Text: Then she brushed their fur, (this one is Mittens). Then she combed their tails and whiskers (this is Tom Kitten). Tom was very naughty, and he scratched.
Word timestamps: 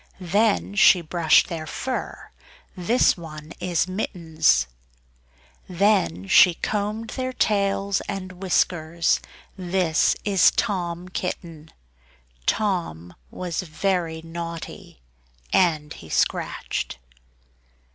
Then 0.19 0.73
she 0.73 1.01
brushed 1.01 1.47
their 1.47 1.67
fur, 1.67 2.31
(this 2.75 3.15
one 3.15 3.53
is 3.59 3.87
Mittens). 3.87 4.65
Then 5.69 6.27
she 6.27 6.55
combed 6.55 7.11
their 7.11 7.31
tails 7.31 8.01
and 8.09 8.31
whiskers 8.41 9.19
(this 9.55 10.15
is 10.25 10.49
Tom 10.49 11.07
Kitten). 11.09 11.69
Tom 12.47 13.13
was 13.29 13.61
very 13.61 14.23
naughty, 14.23 14.99
and 15.53 15.93
he 15.93 16.09
scratched. 16.09 16.97